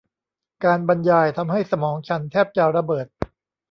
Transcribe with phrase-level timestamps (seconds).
[0.65, 3.05] การบรรยายทำให้สมองฉันแทบจะระเบิด